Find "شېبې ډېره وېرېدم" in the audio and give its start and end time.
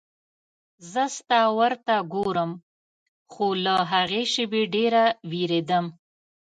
4.33-5.85